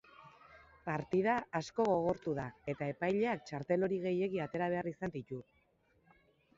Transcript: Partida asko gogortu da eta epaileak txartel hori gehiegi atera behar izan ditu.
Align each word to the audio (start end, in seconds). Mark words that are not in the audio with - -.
Partida 0.87 1.35
asko 1.59 1.85
gogortu 1.91 2.35
da 2.41 2.47
eta 2.75 2.89
epaileak 2.97 3.47
txartel 3.51 3.89
hori 3.91 4.03
gehiegi 4.09 4.45
atera 4.49 4.75
behar 4.77 4.95
izan 4.97 5.19
ditu. 5.21 5.45